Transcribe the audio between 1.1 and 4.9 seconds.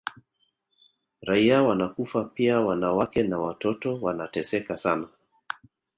Raia wanakufa pia wanawake na watoto wanateseka